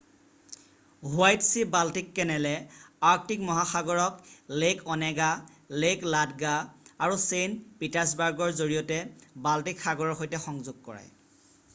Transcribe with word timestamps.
white 1.15 1.43
sea Baltic 1.47 2.07
কেনেলে 2.19 2.53
Arctic 3.09 3.43
মহাসাগৰক 3.49 4.15
lake 4.63 4.81
Onega 4.95 5.27
lake 5.85 6.07
Ladoga 6.15 6.55
আৰু 6.55 7.21
ছেইণ্ট 7.27 7.79
পিটাৰ্ছবাৰ্গৰ 7.85 8.57
জৰিয়তে 8.63 9.45
বাল্টিক 9.49 9.85
সাগৰৰ 9.87 10.17
সৈতে 10.23 10.43
সংযোগ 10.49 10.83
কৰায় 10.91 11.15